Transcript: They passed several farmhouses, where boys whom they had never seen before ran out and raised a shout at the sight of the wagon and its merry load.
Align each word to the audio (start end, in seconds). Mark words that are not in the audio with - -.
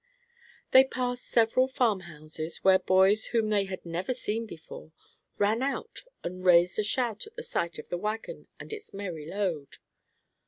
They 0.71 0.83
passed 0.83 1.25
several 1.27 1.67
farmhouses, 1.67 2.63
where 2.63 2.79
boys 2.79 3.25
whom 3.27 3.49
they 3.49 3.65
had 3.65 3.85
never 3.85 4.15
seen 4.15 4.47
before 4.47 4.93
ran 5.37 5.61
out 5.61 6.05
and 6.23 6.43
raised 6.43 6.79
a 6.79 6.83
shout 6.83 7.27
at 7.27 7.35
the 7.35 7.43
sight 7.43 7.77
of 7.77 7.89
the 7.89 7.99
wagon 7.99 8.47
and 8.59 8.73
its 8.73 8.95
merry 8.95 9.27
load. 9.29 9.77